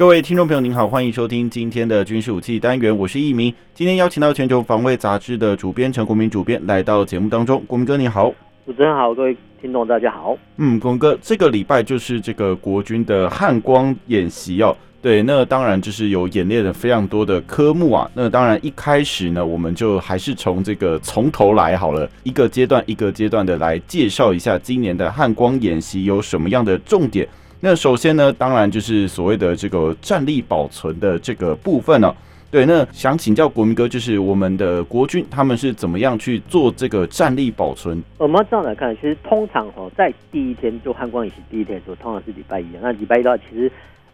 [0.00, 3.52] 各位听众朋友，您好，欢迎收听今天的军事武器单元，我是易明。
[3.74, 7.62] 今天邀请到全球防卫杂志的主编陈国民主编来到节目当中。
[7.66, 8.32] 国民哥，你好。
[8.64, 10.34] 主持人好，各位听众大家好。
[10.56, 14.74] 嗯，国民哥，这个礼拜就是这个国军的汉光演习哦。
[15.02, 18.10] 对，那当然就是有演练了非常多的科目啊。
[18.14, 27.28] 那当然一开始呢，我们就还是从这个从头来好了，一个阶段一个阶段的来介绍一下今年的汉光演习有什么样的重点。
[27.60, 32.14] 那首先呢，当然就是所谓的这个战力保存的这个部分哦。
[32.50, 38.02] 对，那想请教国民哥，就是我们的国军他们是怎么样去做这个战力保存？
[38.18, 42.66] 我们这样来看，其实通常哦，在第一天就汉光演习第一天的时候，通常是礼拜一。
[42.82, 43.70] 那礼拜一的话，其实。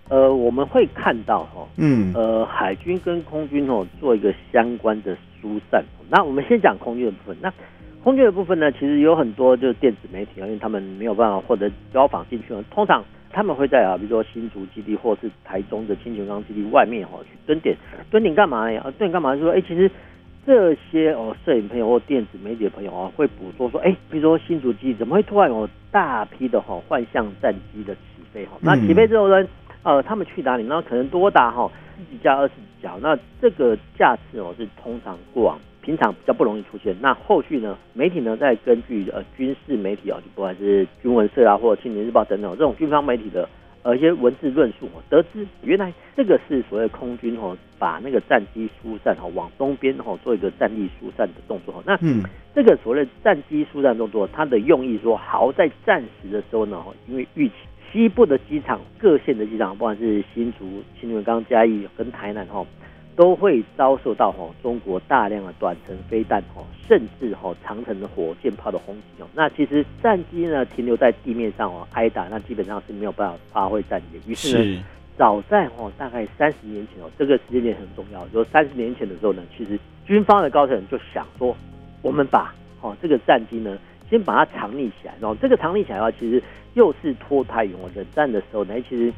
[0.08, 5.84] 呃，我们会看到哈，嗯，呃，海军跟空军哦做一个相关的疏散。
[6.08, 7.36] 那我们先讲空军的部分。
[7.42, 7.52] 那
[8.04, 12.62] 空军的部分呢，其实有很多就是电子媒体啊，因为他们没有办法获得交访进去了。
[12.70, 13.04] 通常
[13.36, 17.76] 他们会在啊，比如说新竹基地或是台中的清泉岗基地外面哈去蹲点。
[18.10, 18.80] 蹲点干嘛呀？
[18.80, 19.36] 啊，蹲点干嘛？
[19.36, 19.90] 就是说，哎，其实
[20.46, 28.00] 这些哦，摄影朋友或电子媒体的朋友啊，会捕捉说，哎，比如说新竹基地怎么会突然有大批的哈幻象战机的起
[28.32, 28.52] 飞哈？
[28.62, 29.46] 那起飞之后呢？
[29.82, 30.62] 呃，他们去哪里？
[30.62, 32.94] 那可能多达哈十几架、二十几架。
[33.02, 36.96] 那这个架次哦，是通常过往平常比较不容易出现。
[37.00, 43.48] 那后续呢，媒体呢再根据呃军事媒体啊，就不管是军文社啊，或者青年日报等等这种军方媒体的
[43.84, 51.80] 呃一些文字论述，得知原来这个是所谓空军哦，把那个战机疏散哦往东边哦做一个战力疏散的动作。
[51.86, 57.54] 那嗯，这个所谓的战机疏散动作，它的用意说，好在战时的时候呢，因为预期。
[57.92, 62.66] 西部的机场，各县的机场，不管是新竹、新竹、刚、嘉义跟台南哈，
[63.16, 69.26] 都会遭受到哈中国大量的短程飞弹哈，甚至哈长程的火箭炮的轰击哦。
[69.34, 74.20] 那其实战机呢停留在地面上哦挨打，那基本上是没有办法发挥战力。
[74.26, 74.84] 于是呢，
[75.16, 78.26] 早在哦大概三十年前哦，这个时间点很重要。
[78.28, 81.56] 就三十年前的时候呢，其实军方的高层就想说，
[82.02, 83.78] 我们把哦这个战机呢。
[84.08, 86.40] 先把它藏匿起来，然后这个藏匿起来的话，其实
[86.74, 88.72] 又是脱胎于我冷战的时候呢。
[88.88, 89.12] 其实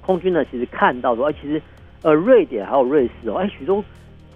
[0.00, 1.60] 空军呢，其实看到说，哎，其实
[2.02, 3.84] 呃，瑞典还有瑞士哦，哎，许多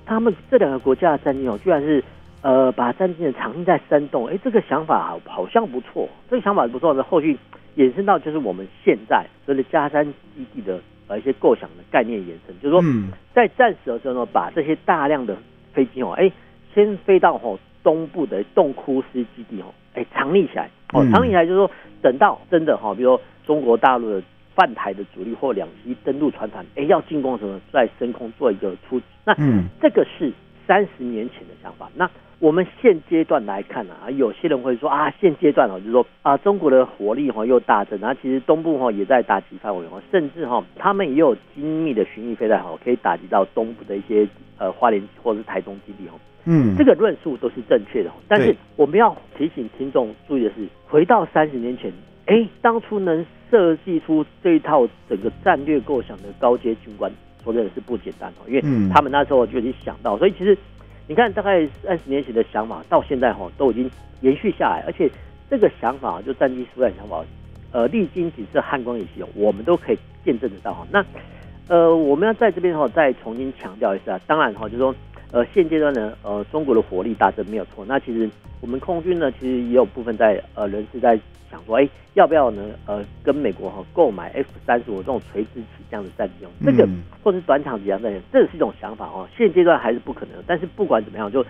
[0.04, 2.02] 他们这两个国家的战机哦，居然是
[2.42, 7.02] 呃把战机呢藏匿在山洞，哎，这个想法好好像不错，这个想法不错呢。
[7.02, 7.38] 后续
[7.74, 10.04] 延伸到就是我们现在所谓的加山
[10.36, 12.82] 基地的呃一些构想的概念延伸，就是说
[13.34, 15.36] 在战时的时候呢，把这些大量的
[15.72, 16.30] 飞机哦，哎，
[16.74, 17.58] 先飞到吼。
[17.84, 21.68] 东部的洞窟斯基地哦，哎，藏匿起来哦，藏匿起来就是说，
[22.00, 24.22] 等到真的哈，比如说中国大陆的
[24.54, 29.06] 犯台的主力或两栖登陆船团，哎，要进攻什么，在升空做一个出击。
[29.24, 30.32] 那嗯，这个是
[30.66, 31.90] 三十年前的想法。
[31.94, 44.26] 那我们现阶段来看啊，有些人会说啊，现阶段哦，就是说啊，中国的火力哈又大增，啊，其实东部哈也在打击范围哦，甚至哈他们也有精密的巡弋飞弹哈，可以打击到东部的一些
[44.58, 46.18] 呃花莲或者是台中基地哦。
[46.44, 51.92] 嗯，这个论述都是正确的，但是我们要提醒听众注意的是，回到三十年前，
[52.32, 57.12] 哎，当初能设计出这一套整个战略构想的高阶军官，
[57.44, 60.56] 说真的是不简单哦，因为他们那时候就已经想到，所以其实
[61.06, 63.90] 你看，大概三十年前的想法到现在哈都已经
[64.22, 65.10] 延续下来，而且
[65.50, 67.22] 这个想法就战机疏散想法，
[67.70, 70.86] 呃，历经几次汉光演习，我们都可以见证得到哈。
[70.90, 71.04] 那
[71.68, 74.94] 呃，我们要在这边哈再重新强调一下，当然哈，就是说。
[75.32, 77.82] 呃，现阶段呢，呃，中国的火力大增没有错。
[77.88, 78.28] 那其实
[78.60, 81.18] 我们空军呢，其实也有部分在呃人是在
[81.50, 82.62] 想说，哎，要不要呢？
[82.86, 86.86] 呃，跟美国哈购买 F 三十五这种垂直起降的战机哦，这个
[87.24, 89.26] 或者是短场起降战机，这是一种想法哦。
[89.34, 90.34] 现阶段还是不可能。
[90.46, 91.42] 但是不管怎么样，就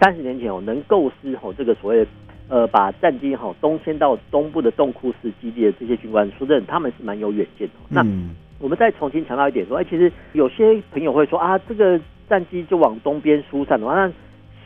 [0.00, 2.04] 三十年前哦，能构思哦这个所谓
[2.48, 7.74] 呃把战机哈东迁到东部的洞库式基地的这些军官，说真的，他们是蛮有远见的。
[7.88, 8.04] 那
[8.58, 12.00] 我们再重新强调一点说，哎，其实有些朋友会说啊，这个。
[12.28, 14.12] 战机就往东边疏散的话，那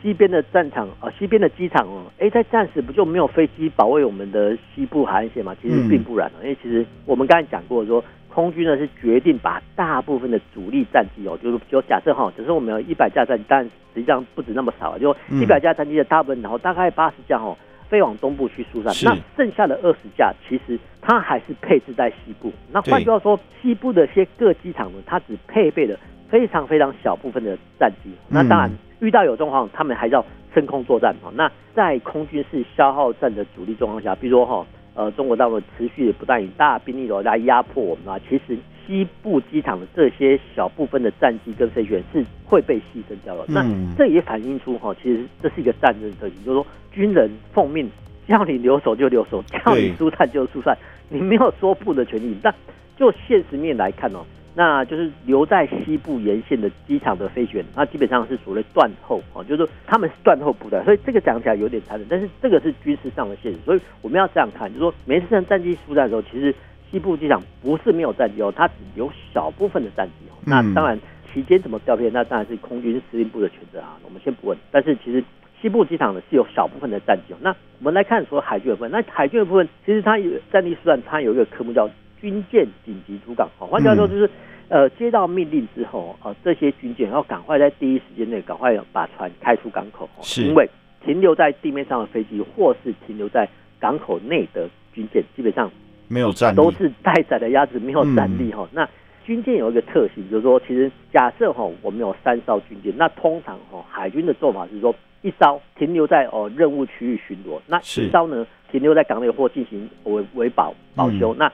[0.01, 5.55] 西边的战场啊，西边的机场哦，哎，在战时不就没有飞机保卫我们的西部海岸线吗？
[5.61, 17.57] 其实并不然，因为其实我们刚才讲过说，空军呢是决定把大部分的主力战机哦，就是就假设哈，只是我们有一百架战机，但实际上不止那么少，就一百架战机的大部分，然后大概八十架哦，
[17.87, 22.51] 飞往东部去疏散，那剩下的二十架其实它还是配置在西部。
[22.73, 25.97] 那换句话说，西部的些各机场呢，它只配备了。
[26.33, 28.09] 非常非常小部分的战机。
[28.27, 28.67] 那当然
[29.01, 31.31] 遇到有状况，他们还是要升空作战哈。
[31.35, 34.65] 那在空军是消耗战的主力状况下，比如说哈，
[34.95, 43.45] 呃，中国大陆持续不断以大兵力来压迫我们啊，其实西部机场的这些小部分的战机跟飞行员是会被牺牲掉的。
[43.47, 43.63] 那
[43.95, 47.87] 这也反映出哈，其实这是一个战争特性，就是说军人奉命。
[48.25, 50.73] 叫你留守就留守，叫你疏散就疏散，
[51.09, 52.33] 你没有说不的权利。
[52.41, 52.55] 但
[52.95, 54.23] 就现实面来看哦，
[54.55, 66.53] 那就是留在西部沿线的机场的飞行员，那基本上是所谓断后啊，就是说他们是断后部队，所以这个讲起来有点残忍，但是这个是军事上的现实，所以我们要这样看，就是说每次战战机出战的时候，其实
[66.91, 70.37] 西部机场不是没有战机哦，它只有小部分的战机哦。
[70.45, 70.99] 那当然
[71.33, 74.57] 期间怎么调配，那当然是空军司令部的权责啊，我们先不问。
[74.71, 75.23] 但是其实。
[75.61, 77.49] 西部机场呢是有小部分的战机，那
[77.79, 81.89] 我们来看说海军的部分，那海军的部分其实它有战力疏散，它有一个科目叫
[82.23, 83.49] 军舰紧急出港。
[83.59, 84.29] 哦，换句话说就是，
[84.69, 90.69] 呃，接到命令之后，呃，这些军舰要赶快在第一时间内赶快把船开出港口，是因为
[91.03, 93.45] 停留在地面上的飞机或是停留在
[93.77, 95.69] 港口内的军舰，基本上
[96.07, 98.65] 没有战力，都是待宰的鸭子，没有战力哈。
[98.71, 98.87] 那
[99.25, 104.95] 军舰有一个特性，就是说，其实假设哈，我们有三艘军舰，那通常哈，海军的做法是说。
[105.25, 111.53] 一艘停留在哦任务区域巡逻，那一艘呢停留在港内或进行维维保保修，嗯、那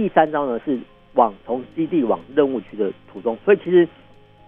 [0.00, 0.78] 第三招呢是
[1.12, 3.36] 往从基地往任务区的途中。
[3.44, 3.86] 所以其实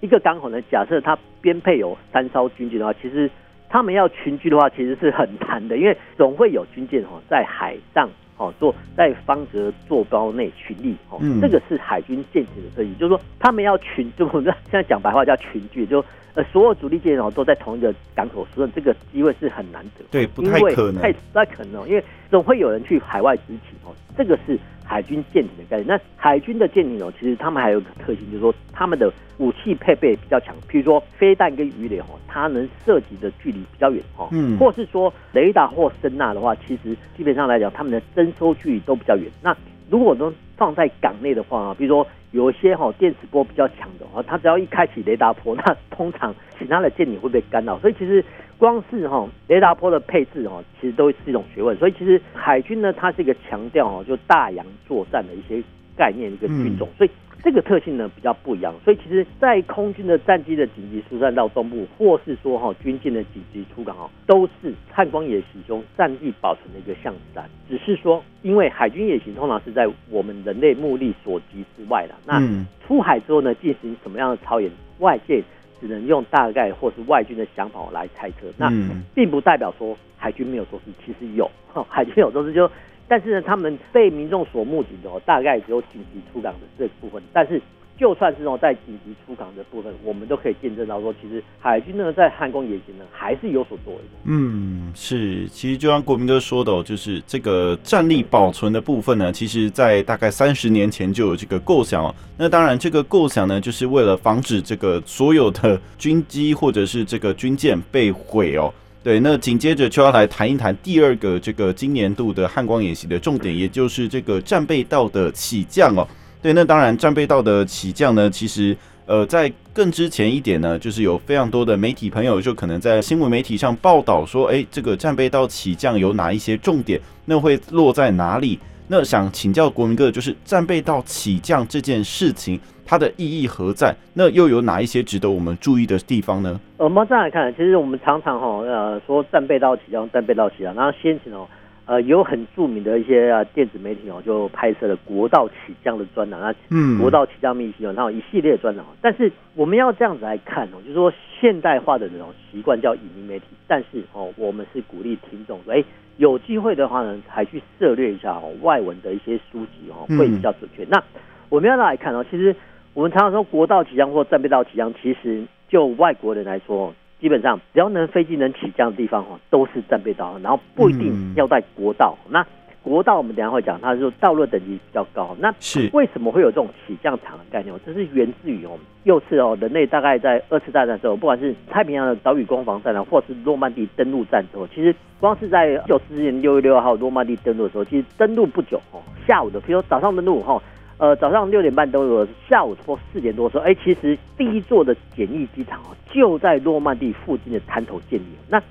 [0.01, 3.31] 一个港口呢，假设它编配有三艘军舰的话，其实
[3.69, 8.09] 他们要群居的话，其实是很难的，因为总会有军舰哈在海上
[8.39, 16.03] 哦做在方格坐标内群力哦，这个是海军舰艇的特异，就是说他们要群，就我们现在讲白话叫群居，就。
[16.35, 20.05] 呃，所有主力舰哦都在同一个港口，所以这个机会是很难得。
[20.11, 23.95] 对，不太可能，太不太可能，因为总会有人去海外执勤哦。
[24.17, 25.87] 这个是海军舰艇的概念。
[25.87, 34.29] 那海军的舰艇哦，其实他们还有一个特性，就是说他们的武器配备比较强，譬如说飞弹跟鱼雷哦，它能射击的距离比较远哦。
[34.33, 34.57] 嗯。
[34.59, 39.31] 或是说雷达或声呐的话，其实基本上来讲，他们的侦收距离都比较远。
[39.43, 39.55] 那
[39.91, 47.79] 如果能放在港内的话啊，比如说有些哈电磁波比较强的话，它只要一开启雷达波， 那通常其他的舰艇会被干扰。
[47.79, 48.25] 所以其实
[48.59, 51.77] 光是哈雷达波的配置哈，其实都是一种学问。
[51.77, 55.63] 所以其实海军呢，它是一个强调哦，就大洋作战的一些
[55.97, 56.89] 概念一个军种。
[56.97, 57.11] 所以。
[57.45, 67.43] 这个特性呢比较不一样，所以其实，在空军的战机的紧急疏散到东部，或是说哈军舰的紧急出港哈，都是汉光演习中战地保存的一个象征。
[67.69, 72.41] 只是说，因为海军演习通常是在我们人类目力所及之外的，那
[72.87, 75.43] 出海之后呢，进行什么样的操演，外界
[75.81, 78.47] 只能用大概或是外军的想法来猜测。
[78.57, 78.73] 那
[79.17, 81.51] 并不代表说海军没有做事，其实有，
[81.89, 82.71] 海军有做事就。
[83.09, 87.23] 但是呢，他们被民众所目击的哦，大概只有紧急出港的这部分。
[87.33, 87.61] 但是，
[87.99, 94.05] 就算是哦，在紧急出港的部分，我们都可以见证到说，其实海军呢，在汉光演习呢，还是有所作为的。
[94.25, 102.15] 嗯，是，其实就像国民哥说的，就是这个战力保存的部分呢，其实在大概三十年前就有这个构想哦。
[102.39, 108.73] 那当然，这个构想呢，就是为了防止这个所有的军机或者是这个军舰被毁哦。
[109.05, 116.07] 对，那紧接着就要来谈一谈第二个这个今年度的汉光演习的重点，也就是这个战备道的起降哦。
[116.41, 118.77] 对，那当然战备道的起降呢，其实
[119.07, 128.61] 呃在更之前一点呢，就是有非常多的媒体朋友就可能在新闻媒体上报道说，哎，这个战备道起降有哪一些重点，那会落在哪里？
[128.93, 132.61] 那想请教国民哥，就是战备到起降这件事情。
[132.85, 133.97] 它的意义何在？
[134.13, 136.61] 那又有哪一些值得我们注意的地方呢？
[136.77, 141.49] 呃，我们这样来看，其实我们常常哈呃说战备道起降，战备到起降，然后先前哦
[141.87, 148.85] 呃有很著名的一些啊电子媒体哦就拍摄了国道起降的专栏，那嗯，国道起降秘笈哦，然后一系列的专栏。
[149.01, 155.83] 但是我们要这样子来看哦，就是说现代化的这种习惯叫影音媒体，但是哦我们是鼓励听众说，哎
[156.19, 160.83] 有机会的话呢，还去涉猎一下哦外文的一些书籍哦会比较准确。
[160.83, 161.03] 嗯、那
[161.49, 162.55] 我们要来看哦，其实。
[162.95, 172.15] 我们常常说国道起降或战备道起降，其实就外国人来说，基本上只要能飞机能起降的地方哦，都是战备道，然后不一定要在国道。
[172.27, 172.47] 嗯、那
[172.83, 175.37] 国道我们等下会讲，它是道路等级比较高。
[175.39, 177.75] 那是为什么会有这种起降场的概念？
[177.87, 190.61] 这是源自于我们，又是哦，人类大概在二次大战的时候，不管是太平洋的岛屿攻防战啊，或是诺曼底登陆战之后，其实光是在一九四四年六月六号诺曼底登陆的时候，其实登陆不久哦，下午的，比如说早上登陆哈。
[190.99, 198.25] 呃，早上六点半登陆，下午或四点多的时候，哎，其实第一座的简易机场哦，就在诺曼底附近的滩头建立。
[198.49, 198.63] 那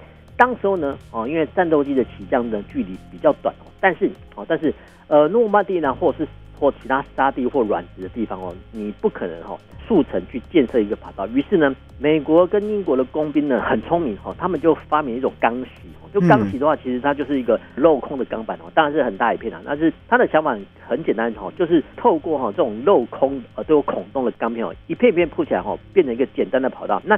[0.41, 4.73] 当时候呢，哦，因为战斗机的起降的距离比较短哦，但是哦，但是
[5.07, 6.27] 呃，诺曼底呢，或是
[6.59, 9.55] 或其他沙地或软质的地方哦，你不可能哈
[9.87, 11.27] 速成去建设一个跑道。
[11.27, 15.91] 于是呢，美国跟英国的工兵呢很聪明哈，他们就发明一种钢席。
[16.11, 19.61] 就钢席的话，其实它就是一个镂空的钢板哦，当然是很大一片啊。
[19.63, 26.99] 但是它的想法很简单哈，就是透过哈这种镂空呃都有孔洞的钢片哦，一片片铺起来哈，变成一个简单的跑道。
[27.05, 27.17] 那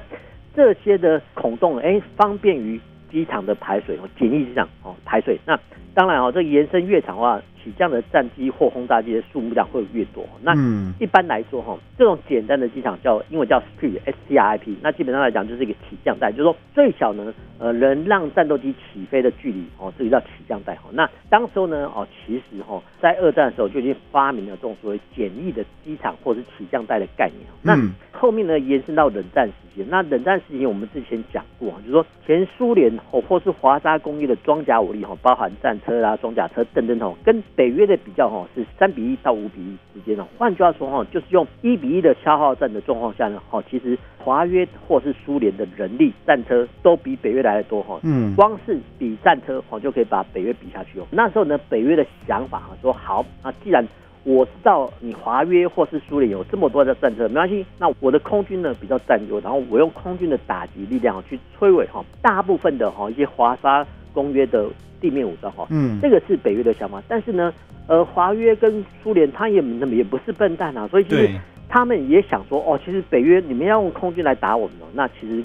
[0.54, 2.80] 这些的孔洞哎，方便于
[3.14, 5.40] 机场的排水哦，简易机场哦排水。
[5.46, 5.56] 那
[5.94, 7.42] 当然哦，这个延伸越长的话。
[7.64, 10.28] 起降的战机或轰炸机的数目量会越多。
[10.42, 10.54] 那
[11.00, 14.76] 一般来说哈，这种简单的机场叫英文叫 strip，S T R I P。
[14.82, 20.76] 那基本上来讲就是一个起降带，就是说最小呢，呃，能让战斗机起飞的距离哦，这个叫起降带。
[20.76, 27.48] 哈，那当时候呢，哦，其实哈，在二战的时候就已经发明了这种所谓简易的机场或者是起降带的概念。
[27.62, 27.78] 那
[28.12, 29.86] 后面呢，延伸到冷战时期。
[29.90, 40.26] 那冷战时期我们之前讲过，就是说前苏联哦或是华沙工业的装甲武力哈，包含战车啦、装甲车等等等，跟北约的比较哈，是三比一到五比一之间哦。
[40.38, 48.00] 换句话说哈，就是用一比一的消耗战的状况下呢，哈，其实华约或是苏联的人力战车都比北约来的多哈。
[48.04, 51.08] 嗯，光是比战车哈就可以把北约比下去哦。
[51.12, 53.86] 那时候呢，北约的想法啊说好，那既然
[54.24, 64.68] 我知道你华约或是苏联有这么多的战车，没关系，那我的空军呢比较占优，然后我用空军的打击力量去摧毁哈大部分的哈一些华沙公约的。
[65.02, 67.54] 地面武装哈，嗯，这个是北约的想法，但是呢，
[67.88, 71.30] 呃，华约跟苏联他也那么也不是笨蛋啊，所以其实
[71.68, 75.44] 他们也想说，哦，其实北约你们要用空军来打我们哦，那其实，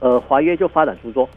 [0.00, 1.28] 呃，华约就发展出说，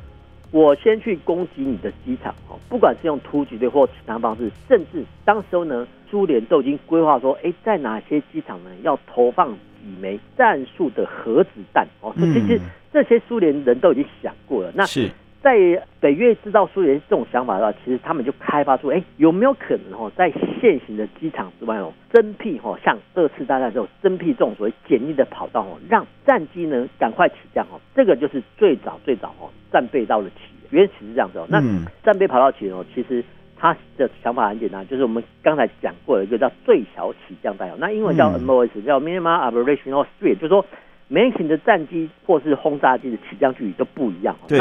[0.50, 12.60] 我先去攻击你的机场哦，不管是用突击队或其他方式，甚至当时候呢，苏联都已经规划说，哎，在哪些机场呢要投放几枚战术的核子弹哦，所以其实
[12.92, 15.08] 这些苏联人都已经想过了，那是。
[15.42, 30.36] 在北越制造苏联这种想法的话，其实他们就开发出，哎，有没有可能哦，在现行的机场之外哦，增辟哦，像二次大战之后增辟这种所谓简易的跑道哦，让战机呢赶快起降哦，这个就是最早最早哦战备道的起
[30.72, 31.46] 源，原始是这样子哦。
[31.50, 31.62] 那
[32.04, 33.24] 战备跑道起源哦，其实
[33.56, 40.66] 他的想法很简单，就是我们刚才讲过的一个叫最小起降带哦，那英文叫 MOS，叫 Minimum Operational Speed，就是说
[41.08, 44.36] 每型的战机或是轰炸机的起降距离都不一样。
[44.48, 44.60] 对。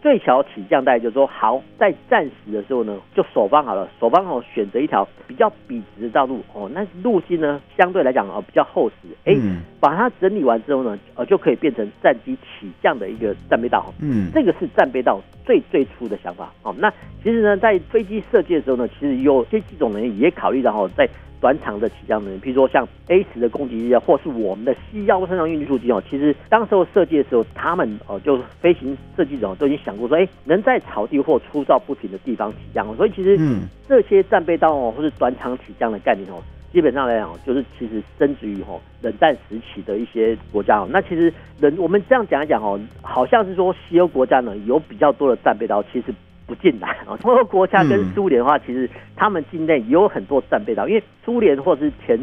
[0.00, 9.40] 最小起降带就是说，好，在战时的时候呢，就守方好了，守方哦，选择一条比较笔直的道路哦，那路径呢相对来讲哦比较厚实，哎、欸，
[9.80, 13.92] 把它整理完之后呢，呃，就可以变成战机起降的一个战备道。
[14.00, 16.74] 嗯，这个是战备道最最初的想法哦。
[16.78, 16.88] 那
[17.22, 21.08] 其实呢，在飞机设计的时候呢，其实有些机种呢也考虑到哈，在
[21.40, 36.42] 短场的起降能力，比如说像 A 十的攻击机啊，或是我们的西幺山上运输机哦，其实当时候设计的时候，他们哦就飞行设计者都已经想过说，哎，能在草地或粗糙不平的地方起降哦，所以其实嗯这些战备道哦，或是短场起降的概念哦，
[36.72, 46.12] 基本上来讲就是其实深植于哦冷战时期的一些国家哦，那其实人我们这样讲一讲哦，好像是说西欧国家呢有比较多的战备刀，其实。
[46.48, 47.14] 不进来啊！
[47.20, 52.18] 东欧国家跟苏联的话，其实他们境内也有很多战备道，因为苏联或者是前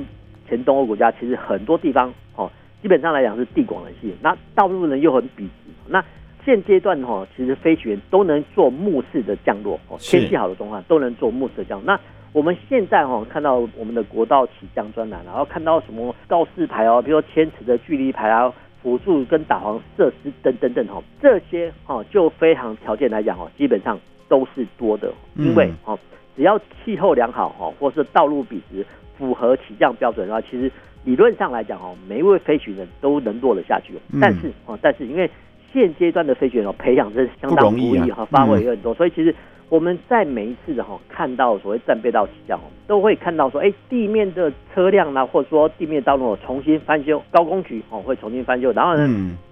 [0.49, 2.51] 前东欧国家，其实很多地方哦，
[2.81, 5.71] 基本上来讲是地广人稀，那道路呢又很笔直。
[5.87, 6.03] 那
[6.43, 11.85] 现阶段哈，其实飞行员都能做目视的降落哦，天气好的状况都能做目视的降落。
[11.85, 11.99] 那
[12.33, 18.51] 我们现在哈看到我们的国道起降专栏，然后看到什么告示牌哦，比如说千尺的距离牌啊，
[18.81, 23.99] 辅助跟导航设施等等等哈，这些哈就非常条件来讲哦，基本上。
[24.27, 25.97] 都是多的，因为哦，
[26.35, 28.85] 只要气候良好哈，或是道路笔直，
[29.17, 30.71] 符合起降标准的话，其实
[31.03, 33.93] 理论上来讲哦，每一位飞行员都能落得下去。
[34.19, 35.29] 但是哦，但是因为
[35.71, 39.33] 现阶段的飞行员哦，培养真是相当不易哈，发挥也很多，所以其实
[39.69, 49.07] 我们在每一次的哈看到所谓战备道起降哦，都会看到说，哎，地面的车辆呢，或者说地面道路重新翻修，高工局哦会重新翻修，然后呢，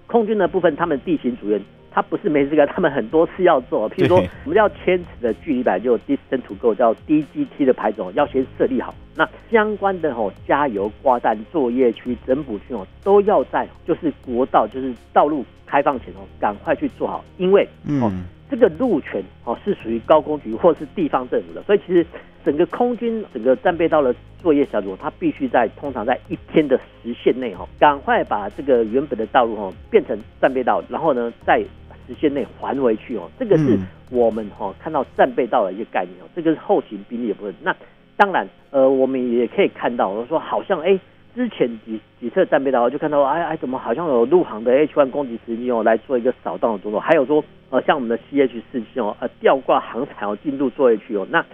[0.06, 1.62] 空军的部分他们地形主任。
[1.94, 3.88] 他不是没这个，他们很多次要做。
[3.88, 8.92] 譬如说，我们要牵扯的距离板，就 distance to go 叫 DGT 的牌种要先设立好。
[9.14, 17.64] 那相关的吼加油挂弹作业区、整补区哦，都要在就是国道就是道路开放前哦，赶快去做好，因为
[18.00, 18.10] 哦
[18.50, 22.04] 这个路权哦是属于高工局或是地方政府的，所以其实
[22.44, 31.62] 整个空军整个战备道的作业小组，它必须在通常在一天的时限内哈，赶快把这个原本的道路哈变成战备道，然后呢再。
[32.06, 33.78] 时限内还回去哦，这个是
[34.10, 37.54] 我们哈看到战备道的一个概念哦，这个是后勤兵力的部分。
[37.62, 37.74] 那
[38.16, 40.98] 当然，呃，我们也可以看到，我说好像哎，
[41.34, 51.44] 之前几几次战备道就看到哎哎，怎么好像有陆航的 H-1 攻击直升机来做一个扫荡的动作，还有说呃像我们的 CH 四七哦，呃吊挂航产哦进入作业区哦，那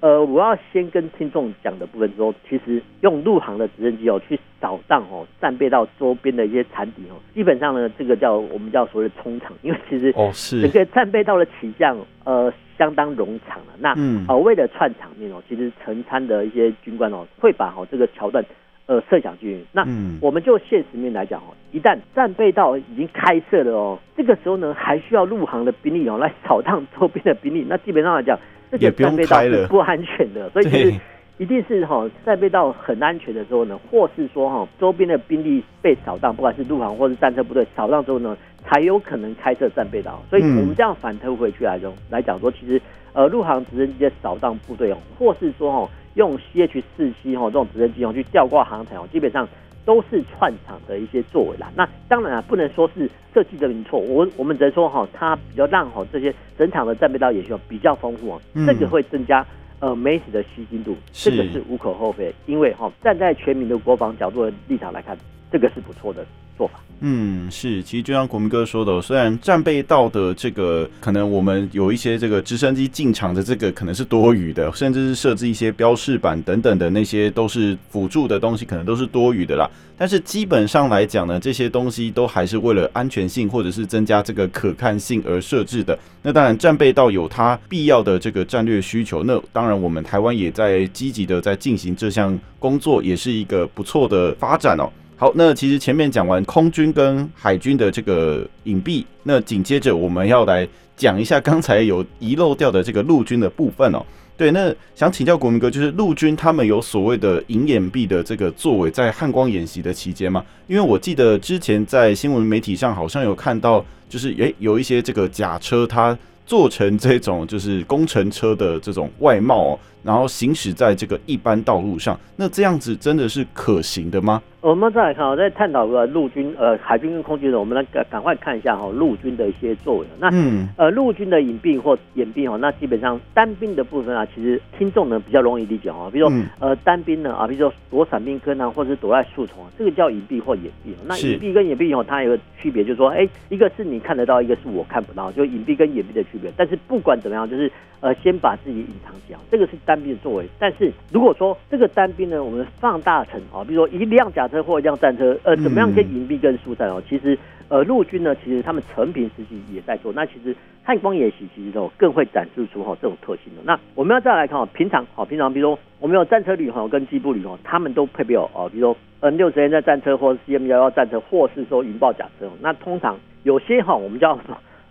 [0.00, 13.72] 呃，我要先跟听众讲的部分说，其实用陆航的直升机哦去扫荡哦战备道周边的一些残敌哦，基本上呢，这个叫我们叫所谓的冲场，因为其实哦是整个战备道的起降呃相当冗长了。
[13.78, 18.44] 那嗯，呃，为了串场面哦，其实成参的一些军官哦会把哦这个桥段
[18.84, 19.64] 呃设想进去。
[19.72, 28.38] 那嗯，我们就现实面来讲哦，一旦战备道已经开设了哦，这个时候呢还需要陆航的兵力哦来扫荡 周边的兵力，那基本上来讲。
[28.70, 31.00] 这个战备道是不安全的， 所以其实
[31.38, 40.22] 一定是哈战备道很安全的时候呢，或是说哈周边的兵力被扫荡，不管是陆航或是战车部队扫荡之后呢，才有可能开设战备道。
[40.30, 42.80] 所以我们这样反推回去来说来讲说，其实
[43.12, 49.46] 呃陆航直升机的扫荡部队哦，或是说哈用 CH 四七哈这种直升机哦去吊挂航台哦，基本上。
[49.86, 51.72] 都是串场的一些作为啦。
[51.74, 59.46] 那当然啊，不能说是设计的没错，我我们只能说哈，它比较让哈这些整场的战备道也需要比较丰富哦，这个会增加
[59.78, 62.34] 呃媒体的吸睛度，这个是无可厚非。
[62.46, 65.16] 因为哈站在全民的国防角度的立场来看，
[65.50, 66.24] 这个是不错的
[66.56, 66.74] 做法。
[67.00, 79.70] 嗯，是，其实就像国民哥说的，虽然战备道的这个可能我们有一些这个直升机进场的这个可能是多余的，甚至是设置一些标示板等等的那些都是辅助的东西，可能都是多余的啦。
[79.98, 85.98] 但是基本上来讲呢，这些东西都还是为了安全性或者是增加这个可看性而设置的。
[86.22, 94.90] 那当然，战备道有它必要的这个战略需求，那当然我们台湾也在积极的在进行这项工作，也是一个不错的发展哦。
[95.18, 104.04] 好，那其实前面讲完空军跟海军的这个隐蔽，那紧接着我们要来讲一下刚才有遗漏掉的这个陆军的部分哦。
[104.36, 110.44] 对，那想请教国民哥，就是陆军他们有所谓的隐掩蔽的这个作为，在汉光演习的期间吗？
[110.66, 124.40] 因为我记得之前在新闻媒体上好像有看到，就是诶有一些这个假车它做成这种就是工程车的这种外貌哦，然后行驶在这个一般道路上，那这样子真的是可行的吗？
[124.60, 130.06] 我们再来看，我在探讨个陆军、呃海军跟空军的，我们来赶赶快看一下哈陆军的一些作为。
[130.18, 136.08] 那嗯呃陆军的隐蔽或掩蔽哈，那基本上单兵的部分啊，其实听众呢比较容易理解哈。
[136.12, 140.90] 比如说呃单兵呢啊，比如说躲伞兵坑啊，或者是躲在树丛，这个叫隐蔽或掩蔽。
[141.04, 146.52] 那隐蔽跟掩蔽以后，它有个区别，就是说，哎，一个是你看得到，一个是我看不到，就隐蔽跟掩蔽的区别。
[146.56, 150.46] 但是不管怎么样，就是呃先把自己隐藏起来，这个是单兵的作为。
[150.58, 154.56] 但是如果说这个单兵呢，我们放大成啊，比如说一辆甲车。
[154.66, 157.00] 或一辆战车，呃，怎么样可以隐蔽跟疏散哦？
[157.08, 160.12] 其实，呃，陆军呢，其实他们成平时期也在做。
[160.12, 163.62] 那其实汉光演习其实哦，更会展示出哈这种特性的。
[163.64, 172.50] 那我们要再来看哦，平常好，平常比如说我们有战车旅哈跟机步旅哈，他们都配备有哦，比如说 N 六十 M 战车或者 CM 幺幺战车，或是说云豹甲车。
[172.60, 174.36] 那通常有些哈，我们叫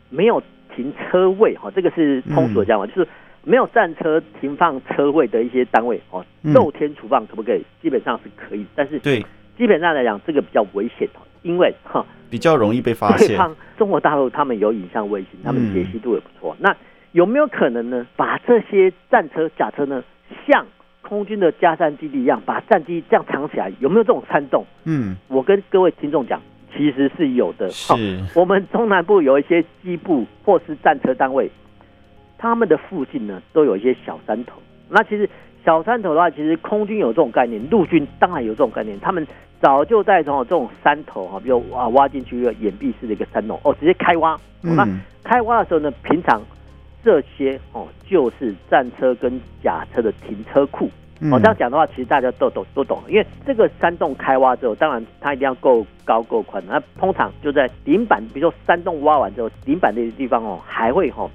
[0.09, 0.41] 没有
[0.73, 3.07] 停车位哈，这个是通俗的讲法，就是
[3.45, 7.63] 没有战车停放车位的一些单位哦，露天储放可不可以？
[7.81, 9.25] 基本上是可以，但是对。
[9.57, 13.29] 基本上来讲，这个比较危险哦，因为哈比较容易被发现。
[13.29, 16.53] 对方中国大陆他们有影像卫星，他们解析度也不错。
[16.59, 16.75] 嗯、那
[17.13, 18.05] 有没有可能呢？
[18.17, 20.03] 把这些战车、甲车呢，
[20.45, 20.65] 像
[21.01, 23.71] 空军的加山基地一样，把战机这样藏起来？
[23.79, 24.65] 有没有这种山洞？
[24.83, 26.41] 嗯，我跟各位听众讲，
[26.75, 27.69] 其实是有的。
[27.69, 27.93] 是，
[28.35, 31.49] 我们中南部有一些机部或是战车单位，
[32.49, 34.61] 他们的附近呢都有一些小山头。
[34.89, 35.29] 那其实。
[35.65, 38.99] 小山头的话，其实空军有这种概念，陆军当然有这种概念。
[38.99, 39.25] 他们
[39.59, 44.39] 早就在从这种山头哈，比如挖挖进去一个掩蔽式的一个山洞哦，直接开挖。
[44.61, 44.87] 嗯、那
[45.23, 46.39] 开挖的时候呢，平常
[47.03, 50.87] 这些哦就是战车跟甲车的停车库。
[51.31, 56.63] 哦，这样讲的话，其实大家都懂都懂，因为这个山洞开挖之后，当然它一定要够高够宽。
[56.67, 61.27] 那通常就在顶板，比如说山洞挖完之后，顶板的地方哦还会哈。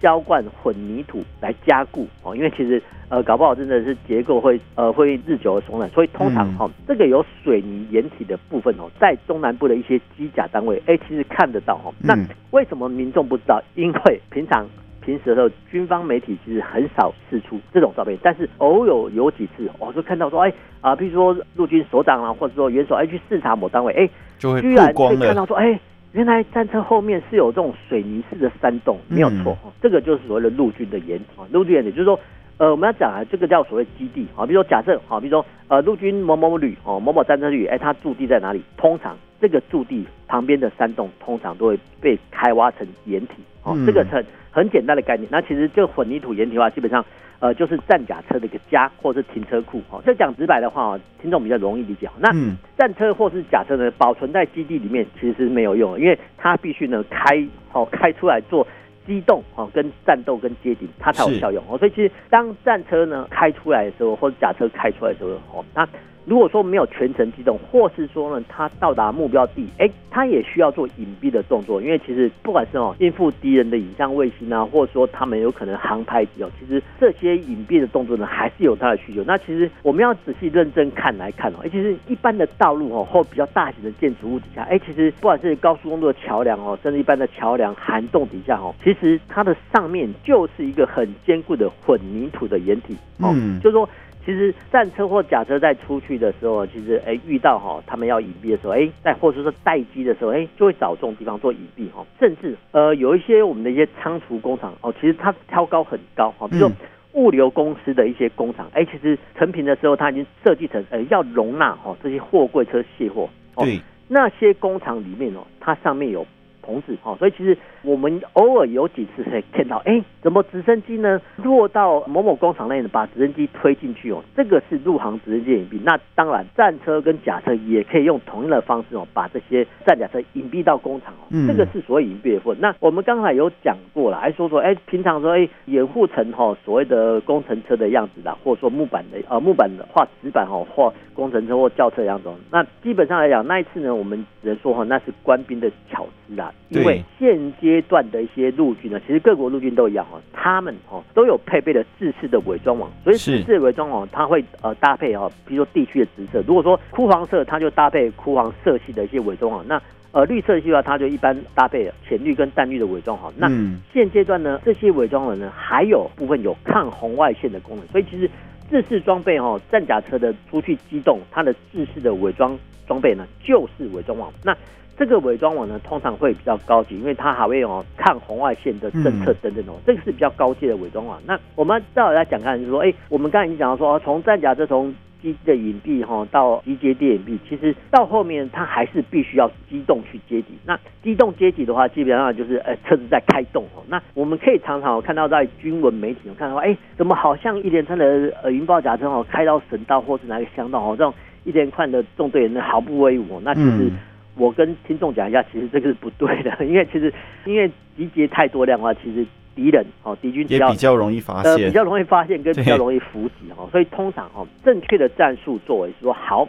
[0.00, 11.92] 浇灌混凝土来加固哦，因为其实呃搞不好真的是结构会呃会日久而松软，所以通常哈、嗯、这个有水泥掩体的部分哦，在中南部的一些机甲单位，哎，其实看得到哈。
[12.00, 12.16] 那
[12.50, 13.62] 为什么民众不知道？
[13.74, 14.66] 因为平常
[15.00, 25.78] 平时的时候，军方媒体其实很少释出这种照片，但是偶有有几次，我就看到说，哎啊，比如说陆军首长啊，或者说元首哎去视察某单位，哎，居然可以看到说，哎。
[26.12, 31.44] 原来战车后面是有这种水泥式的山洞，没有错，嗯、这个就是所谓的陆军的掩体啊。
[31.52, 32.18] 陆军掩体就是说，
[32.56, 38.62] 呃，我们要讲啊，这个叫所谓基地啊，比如说假设啊，比如说呃，陆军某某旅哦，某某战车旅，哎，它驻地在哪里？
[38.76, 45.28] 通常这个驻地旁边的山洞，通常都会被开挖成掩体哦，嗯、这个很很简单的概念。
[45.30, 47.04] 那其实这个混凝土掩体的话，基本上。
[47.38, 52.08] 呃，就是战甲车的一个家，或者是停车库，哦，这讲直白的话哦，听众比较容易理解。
[52.18, 52.30] 那
[52.76, 58.66] 战车或是甲车呢，保存在基地里面其实是没有用的，因为它必须呢开，哦，开出来做
[59.06, 61.76] 机动哦，跟战斗跟接敌，它才有效用哦。
[61.78, 65.86] 所以其实当战车呢开出来的时候，或者甲车开出来的时候，哦，那。
[66.26, 79.22] 如果说没有全程机动，或是说呢，它到达目标地，哎，它也需要做隐蔽的动作，因为其实不管是哦应付敌人的影像卫星啊，或者说他们有可能航拍机哦，其实这些隐蔽的动作呢，还是有它的需求。
[79.24, 93.88] 那其实我们要仔细认真看来看哦，哎，其实一般的道路哦，或比较大型的建筑物底下，哎，其实不管是高速公路的桥梁哦，甚至一般的桥梁涵洞底下哦，其实它的上面就是一个很坚固的混凝土的掩体哦，嗯，就是说。
[94.26, 102.04] 其实战车或甲车在出去的时候，其实哎遇到哈他们要隐蔽的时候，哎在或者说待机的时候，哎就会找这种地方做隐蔽哈。
[102.18, 106.72] 甚至呃有一些我们的一些仓储工厂哦，其实它挑高很高哈，比如说
[107.12, 113.28] 物流公司的一些工厂，哎其实成品的时候它已经设计成呃要容纳哈这些货柜车卸货。
[113.56, 116.26] 对，那些工厂里面哦，它上面有。
[116.66, 122.88] 同时，哦，所以其实我们偶尔有几次可以看到，哎，怎么直升机呢落到某某工厂内呢？
[122.92, 125.80] 把直升机推进去哦，这个是陆航直升机隐蔽。
[125.84, 132.58] 那当然，战车跟甲车也可以用同样的方式哦，把这些战甲车隐蔽到工厂哦，这个是所谓隐蔽的部分。
[132.60, 142.28] 那我们刚才有讲过了，还说说，哎，平常说，哎，掩护成哈所谓的工程车的样子啦，或者说木板的呃木板的画纸板哈或工程车或轿车的样子。
[142.50, 146.52] 那基本上来讲，那一次呢，我们只能说哈，那是官兵的巧思啦。
[146.68, 163.32] 因为现阶段的一些陆军呢，其实各国陆军都一样哦，他们哦都有配备了自式的伪装网，所以自式的伪装网它会呃搭配哦，比如说地区的直射，如果说枯黄色，它就搭配枯黄色系的一些伪装网，那呃绿色系的话，它就一般搭配浅绿跟淡绿的伪装网。
[163.36, 163.48] 那
[163.92, 168.28] 现阶段呢，这些伪装网呢，还有部分有抗红外线的功能，所以其实
[168.68, 174.32] 自式装备哦，战甲车的出去机动，它的自式的伪装装备呢，就是伪装网。
[174.42, 174.56] 那
[174.98, 179.74] 这个伪装网呢，通常会比较高级，因为它还会有抗红外线的侦测等等哦。
[179.86, 181.20] 这个是比较高阶的伪装网。
[181.26, 190.54] 那我们再来讲看，就是说，哎，我们刚才已经讲到说，从战甲车从机的隐蔽哈到机接地隐蔽，其实到后面它还是必须要机动去接敌。
[190.64, 193.82] 那机动接敌的话，基本上就是呃车子在开动哦。
[193.88, 201.12] 那我们可以常常看到在军文媒体有看到，哎，怎么好像一连串的呃云豹甲车哦开到省道或是哪个乡道哦，这种
[201.44, 203.90] 一连串的纵队人毫不威武，那其实。
[204.36, 207.12] 我跟听众讲一下，其实这个是不对的， 因为其实
[207.46, 216.46] 因为集结太多量的话，其实敌人哦敌军也比较容易发现，呃，比较容易发现跟比较容易伏击哦，所以通常哦正确的战术作为是说好，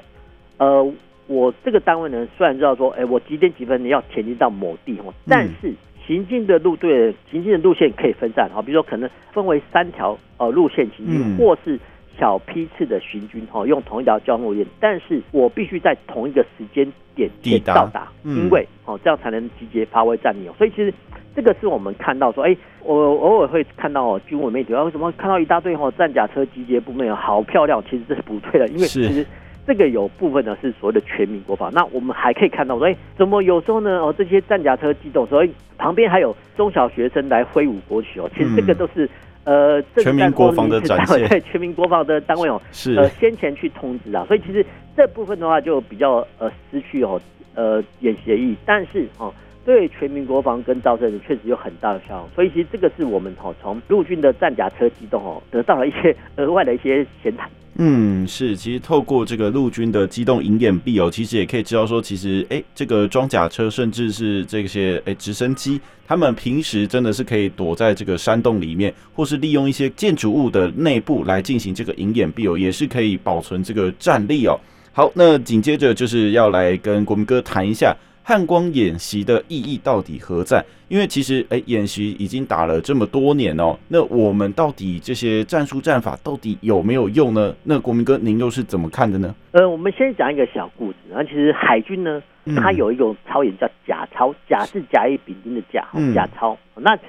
[0.58, 0.94] 呃，
[1.28, 5.74] 我这个单位呢虽然知道说，哎，我几点几分你要前进到某地哦，但是
[6.06, 11.80] 行进的路队行进的路线可以分散，好，比如说可能分为三条呃路线行进，嗯、或是。
[12.20, 20.54] 小批次的行军哦，用同一条交通路线，但是我必须在同一个时间点点到达，因为哦这样才能集结发挥战力哦。
[20.58, 20.94] 所以其实
[21.36, 27.84] 这个是我们看到说，哎，我偶尔会看到哦，军委媒体为什么看到一大堆哦战甲车集结部队好漂亮？
[27.90, 29.26] 其实这是不对的，因为其实
[29.66, 31.72] 这个有部分呢是所谓的全民国防。
[31.74, 39.08] 那我们还可以看到说，哎，怎么有时候呢哦这些战甲车机动，所以旁边还有中小学生来挥舞国旗哦，其实这个都是。
[39.48, 42.96] 呃，全民国防的展现， 对全民国防的单位哦，是。
[42.96, 47.20] 呃先前去通知啊，所以其实这部分的话就比较呃失去哦
[47.56, 49.34] 呃演习的意义，但是哦
[49.68, 57.50] 对全民国防跟招生确实有很大的效用，所以其实这个是我们哦从陆军的战甲车机动哦得到了一些额外的一些闲谈。
[57.76, 74.58] 嗯，是，其实透过这个陆军的机动营掩蔽哦，其实也可以知道说，其实哎，这个装甲车甚至是这些哎直升机，他们平时真的是可以躲在这个山洞里面，或是利用一些建筑物的内部来进行这个营掩蔽哦，也是可以保存这个战力哦。
[74.94, 77.94] 好，那紧接着就是要来跟国民哥谈一下。
[78.30, 80.62] 汉光演习的意义到底何在？
[80.90, 87.56] 因为其实，哎，演习已经打了这么多年哦，那我们到底这些战术战法到底有没有用呢？
[87.64, 89.34] 那国民哥，您又是怎么看的呢？
[89.52, 90.98] 呃，我们先讲一个小故事。
[91.10, 92.22] 然后，其实海军呢，
[92.58, 96.58] 它有一种操演叫假操，假是甲乙丙丁的假，假操。
[96.76, 97.00] 那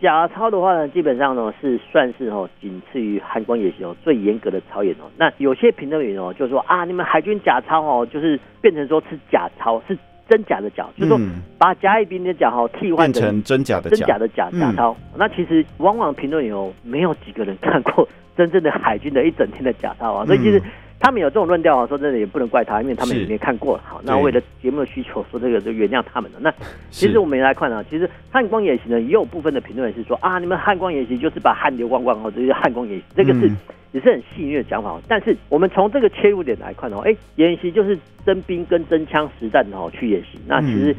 [0.00, 5.04] 假操的话呢，基本上呢是算是哦，仅次于汉光演习哦最严格的操演哦。
[5.18, 9.98] 那有些评论员哦就说啊，你们海军假操哦，就是变成说是假操是。
[10.32, 11.20] 真假的假，就是说
[11.58, 14.96] 把甲乙丙丁的甲哈替换成真假的真假的假假操。
[15.14, 20.24] 那其实往往评论有没有几个人看过真正的海军的一整天的甲操啊？
[20.24, 20.62] 所以其实
[20.98, 23.82] 他们有这种论调啊，说真的也不能怪他，因为他们也没看过了。
[23.86, 26.38] 好，那为了节目的需求，说这个就原谅他们了。
[26.40, 26.50] 那
[26.88, 33.50] 其实我们来看啊，其实汉光演习呢，也有部分的评论也是说啊，你们汉光演习就是把汗流光光哦，这是汉光演习，这个是。
[33.92, 40.38] 也是很戏谑的讲法，但是我们从这个切入点来看哦，哎，演习就是真兵跟真枪实弹哦去演习。
[40.46, 40.96] 那其实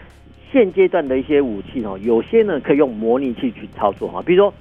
[0.51, 4.53] 现阶段的一些武器哦，有些呢可以用模拟器去操作哈，比如说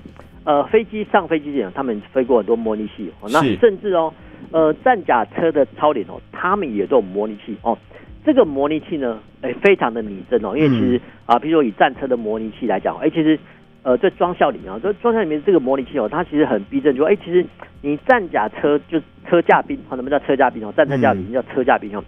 [0.45, 4.13] 呃飞机上飞机之前，他们飞过很多模拟器哦，那甚至哦
[4.51, 7.77] 呃战甲车的操练哦，他们也都有模拟器哦。
[8.25, 13.37] 这个模拟器呢，哎，非常的拟真哦，因为其实啊，比如说以战车的模拟器来讲，哎，其实
[13.83, 17.45] 呃在装校里啊，这装校里面这个模拟器哦，它其实很逼真，就哎，其实
[17.81, 20.73] 你战甲车就车架兵，什么叫车架兵哦？
[20.77, 22.05] 战车架里面叫车架兵哦。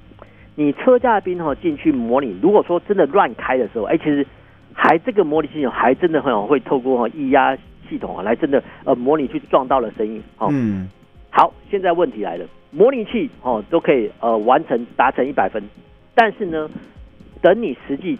[0.56, 4.24] 你车架兵哈进去模拟，如果说真的乱开的时候，哎，其实
[4.72, 7.56] 还这个模拟系统还真的很好，会透过哈液压
[7.88, 10.22] 系统啊来真的呃模拟去撞到了声音。
[10.38, 10.88] 哦，嗯，
[11.30, 15.60] 好，现在问题来了，模拟器哦都可以呃完成达成一百分，
[16.14, 16.70] 但是呢，
[17.42, 18.16] 等你实际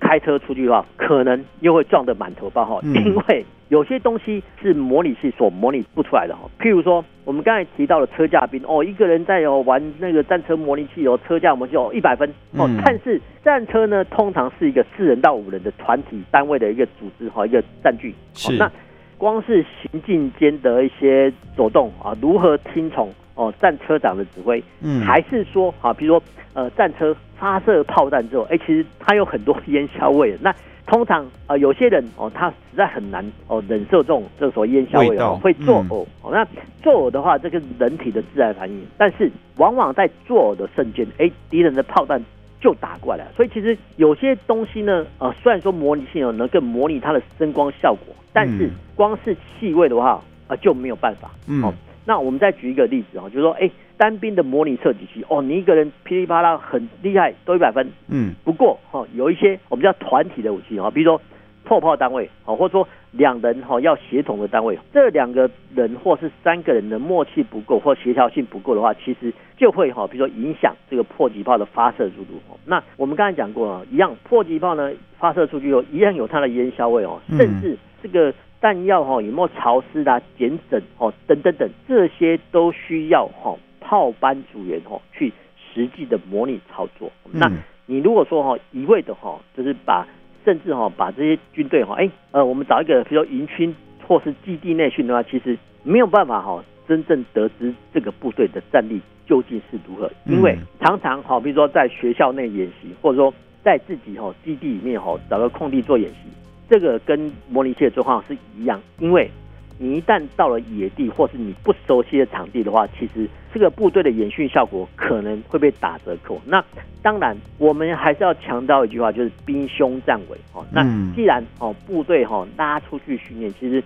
[0.00, 3.44] 开车出去的话，可能又会撞得满头包哈，因为。
[3.68, 18.56] 有些东西是模拟器所模拟不出来的哈，譬如说我们刚才提到的车驾兵哦，一个人在哦玩那个战车模拟器哦，车架模拟器哦一百分哦，但是战车呢通常是一个四人到五人的团体单位的一个组织哈，一个占据是。
[18.56, 18.72] 那
[19.18, 26.22] 光是行进间的一些走动啊，如何听从哦战车长的指挥，嗯，还是说啊，比如说
[26.54, 30.54] 呃战车发射炮弹之后，哎，其实它有很多烟硝味 那。
[30.90, 36.02] 通常啊、呃，有些人哦，他实在很难哦忍受这种这种所谓烟硝味哦，会作呕。
[36.22, 36.42] 哦，那
[36.82, 38.86] 作呕的话，这个人体的自然反应。
[38.96, 42.18] 但是往往在作呕的瞬间，哎，敌人的炮弹
[42.58, 43.32] 就打过来了。
[43.36, 51.30] 所以其实有些东西呢，呃，虽然说模拟器能够模拟它的声光效果，但是光是气味的话啊、呃，就没有办法。
[51.46, 51.62] 嗯。
[51.62, 51.74] 哦
[52.06, 58.32] 那我们再举一个例子啊，就是说，哎，单兵的模拟射击器，哦，你一个人噼里啪啦很厉害，都一百分，嗯。
[58.44, 61.20] 不过，哈，有一些我们叫团体的武器哈，比如说
[61.64, 72.40] 破炮单位，哦，或者说两人哈要协同的单位，这两个人或是三个人的默契不够或协调性不够的话，其实就会哈，比如说影响这个迫击炮的发射速度。
[72.64, 78.32] 那我们刚才讲过啊，一样迫击炮呢发射出去后，一样有它的烟硝味哦，甚至这个。
[78.60, 83.56] 弹药哈有没有潮湿啊、减震哦等等等，这些都需要哈
[83.88, 85.32] 炮班组员哈去
[85.72, 87.10] 实际的模拟操作。
[87.32, 87.50] 那
[87.86, 90.06] 你如果说哈一味的哈，就是把
[90.44, 93.74] 甚至哈把这些军队哈哎呃我们找一个比如说营区
[94.06, 103.32] 或是基地内训的话，其实没有办法哈真正得知这个部队的战力究竟是如何，因为常常哈比如说在学校内演习，或者说
[103.64, 106.28] 在自己哈基地里面哈找个空地做演习。
[106.70, 109.30] 这个跟模拟器的状况是一样，因为
[109.78, 116.40] 你一旦到了野地或是你不熟悉的场地的话，其实这个部队的演训效果可能会被打折扣。
[116.44, 116.62] 那
[117.02, 120.64] 当然，我们还是要强调一句话，就是兵凶战危哦。
[120.72, 123.82] 那既然哦部队哈拉出去训练，其实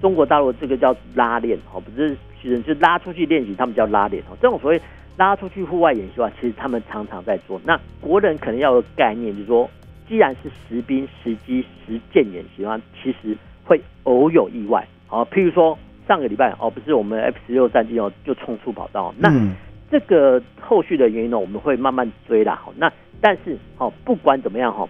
[0.00, 4.36] 中国大陆这个叫拉练哦，不是其实就拉出去练习，他们叫拉练哦。
[4.42, 4.80] 这种所谓
[5.16, 7.60] 拉出去户外演习的话，其实他们常常在做。
[7.64, 9.70] 那国人可能要有概念，就是说。
[10.08, 14.86] 既然是实兵实机实践演习的话，其实会偶有意外。
[15.12, 19.30] 好，譬如说上个礼拜哦，不是我们 F 十六战机哦就冲出跑道，那
[19.90, 22.58] 这个后续的原因呢，我们会慢慢追啦。
[22.64, 24.88] 好，那但是哦，不管怎么样哈，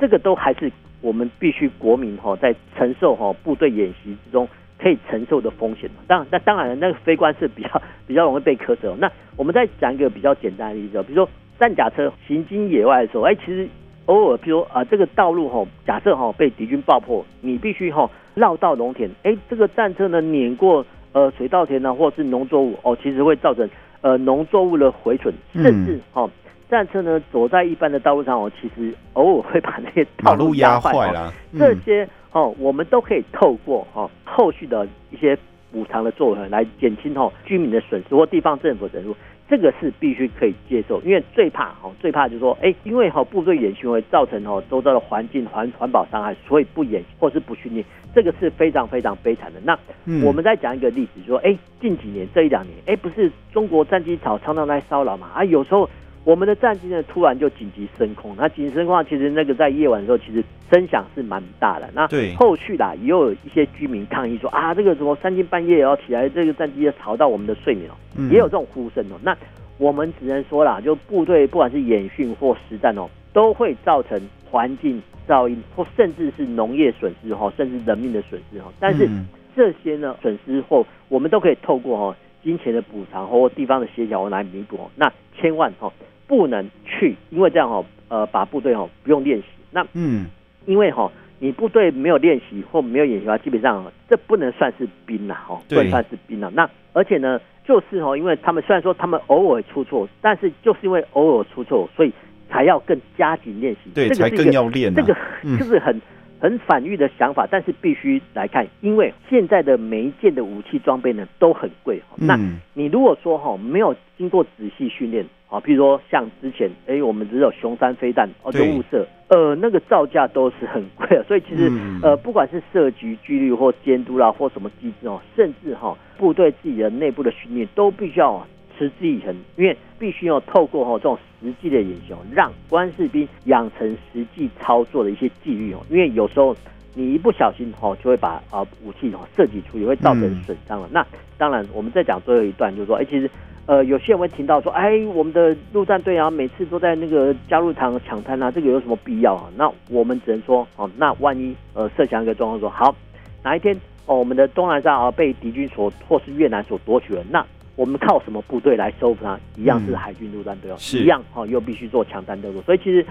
[0.00, 5.88] 这个都还是我们必须国民哈在承受哈部队演习之中可以承受的风险。
[6.08, 8.92] 当然，那当然那个飞官是比较 比较容易被磕死。
[8.98, 11.30] 那我们再讲一个比较简单的例子，比如说
[11.60, 13.68] 战甲车行经野外的时候，哎，其实。
[14.06, 23.68] 偶尔，譬如啊，这个道路哈，假设哈被敌军爆破，你必须哈绕道农田，哎，这个战车呢碾过呃水稻田呢，或者是农作物哦，其实会造成
[24.00, 26.28] 呃农作物的毁损，甚至哈
[26.68, 31.32] 战车呢走在一般的道路上哦，其实偶尔会把那些道路压坏了。
[31.58, 35.36] 这些哦，我们都可以透过哈后续的一些
[35.70, 39.14] 补偿的作为来减轻哦居民的损失或地方政府的损失。
[39.50, 47.84] 这个是必须可以接受，因为最怕哈，最怕就是说，哎，因为哈部队演习会造成哈周遭的环境环环保伤害，所以不演或是不训练，
[48.14, 49.60] 这个是非常非常悲惨的。
[49.64, 49.76] 那
[50.24, 55.28] 我们再讲一个例子，就是说，哎，近几年这一两年，哎，不是中国战机草常常来骚扰嘛？
[55.34, 55.90] 啊，有时候。
[56.24, 58.34] 我们的战机呢，突然就紧急升空。
[58.36, 61.88] 那紧急升空，其实那个在夜晚的时候，其实声响是蛮大的。
[61.94, 62.06] 那
[62.36, 67.94] 后续啦，也有一些居民抗议说啊，这个什么三更半夜要起来，这个战机要吵到我们的睡眠哦，
[68.30, 69.18] 也有这种呼声哦。
[69.22, 69.36] 那
[69.78, 78.70] 我们只能说啦，就部队不管是演训或实战哦，都会造成环境噪音或甚至是农业损失哈，甚至人命的损失哈。
[78.78, 79.08] 但是
[79.56, 84.90] 这些呢损失后，我们都可以透过哈金钱的补偿或地方的协调来弥补。
[84.96, 85.92] 那千万哈。
[86.30, 89.46] 不能去，因为这样哈，呃，把部队哈不用练习。
[89.72, 90.26] 那嗯，
[90.64, 96.48] 因为哈，你部队没有练习或没有演习的话，基本上这不能算是兵了，哈，不能算是兵了。
[96.54, 102.12] 那而且呢，就是哈，因为他们虽然说他们偶尔出错，但是就是因为偶尔出错，所以
[102.48, 105.02] 才要更加紧练习，对，这个才更要练、啊。
[105.02, 106.00] 这个就是很。
[106.40, 112.00] 很反喻的想法，但是必须来看，因为现在的每一件的武器装备呢都很贵。
[112.16, 112.38] 那
[112.74, 121.22] 你如果说哈没有经过仔细训练啊，比如说像之前哎，我们只有熊山飞弹哦，就雾射，呃，那个造价都是很贵的。
[121.28, 121.70] 所以其实
[122.02, 128.46] 呃，不管是射击纪律或监督啦，或什么机制哦，甚至哈部队自己的内部的训练都必须要。
[128.80, 135.80] 持之以恒，因为必须要透过哈这种实际的演习，让官士兵养成实际操作的一些纪律哦。
[135.90, 136.56] 因为有时候
[136.94, 140.88] 你一不小心哈，就会把啊武器哈射击出也，会造成损伤了。
[140.90, 143.30] 那当然，我们再讲最后一段，就是说，哎，其实
[143.66, 149.48] 呃，有些人会听到说，哎，我们的陆战队啊，每次都在那个加入场抢滩啊，这个有什么必要啊？
[149.56, 152.94] 那我们只能说，哦，那万一呃设想一个状况，说好
[153.42, 157.46] 哪一天哦，我们的东南沙啊被敌军所或是越南所夺取了，那
[157.80, 159.40] 我们靠什么部队来收复它？
[159.56, 162.60] 一样是海军陆战队哦，一样哈，又必须做抢滩登陆。
[162.60, 163.02] 所以其实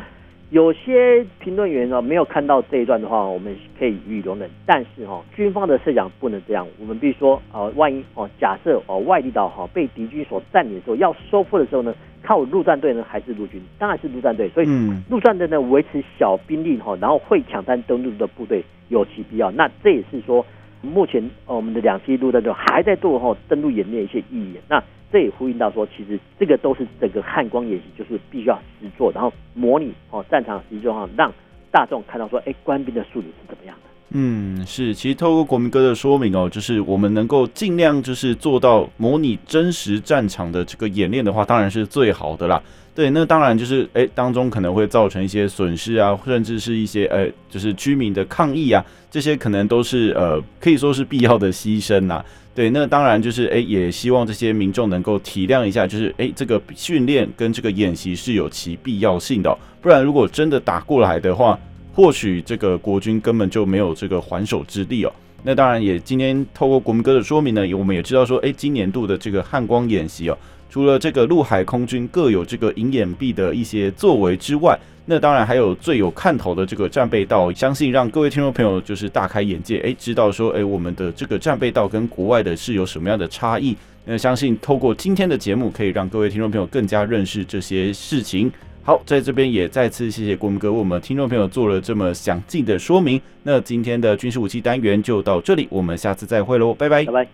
[0.52, 4.48] 有些评论员哦，没有看到这一段的话，我们可以予以容忍。
[4.68, 6.68] 但是哈，军方的设想不能这样。
[6.80, 13.60] 我们必须说，呃，万一哦，假设哦，外地岛哈被敌军所占领的时候，要收复的时候呢，靠陆战队呢，还是陆军？
[13.80, 14.48] 当然是陆战队。
[14.50, 14.68] 所以
[15.10, 19.50] 陆战队呢，维持小兵力哈，然后会抢滩登陆的部队有其必要。
[19.50, 20.46] 那这也是说。
[20.82, 24.56] 目前，我们的两栖陆战队还在做哈登陆演练一些意义。
[24.68, 31.34] 那这也呼应到说，其实这个都是整个汉光演习，就是必须要实做，然后模拟哦战场实际状况，让
[31.72, 33.89] 大众看到说，哎，官兵的素质是怎么样的。
[34.12, 42.60] 嗯，是，其实透过国民哥的说明哦，就是我们能够尽量就是做到模拟真实战场的这个演练的话，当然是最好的啦。
[42.96, 52.26] 对，那当然就是哎，当中可能会造成一些损失啊，甚至是一些呃，就是居民的抗议啊，这些可能都是呃，可以说是必要的牺牲呐。
[52.56, 61.58] 对，那当然就是哎，也希望这些民众能够体谅一下，就是哎，这个训练跟这个演习是有其必要性的，不然如果真的打过来的话。
[62.00, 65.12] 或许这个国军根本就没有这个还手之力哦。
[65.44, 70.38] 那当然也今天透过国民哥的说明呢，我们也知道说，哎，今年度的这个汉光演习哦，
[70.70, 83.76] 除了这个陆海空军各有这个营演毕的一些作为之外，那当然还有最有看头的这个战备道，相信让各位听众朋友就是大开眼界，哎，知道说，哎，我们的这个战备道跟国外的是有什么样的差异？
[84.06, 88.50] 那相信透过今天的节目，可以让各位听众朋友更加认识这些事情。
[88.90, 93.22] 好，在这边也再次谢谢郭明哥为我们听众朋友做了这么详尽的说明。
[93.44, 97.06] 那今天的军事武器单元就到这里，我们下次再会喽，拜拜。